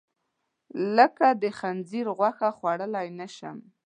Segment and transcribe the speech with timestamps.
[0.97, 3.57] لکه د خنځیر غوښه، خوړلی نه شم.